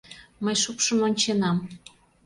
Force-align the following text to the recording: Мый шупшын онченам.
Мый 0.43 0.55
шупшын 0.63 0.99
онченам. 1.07 1.57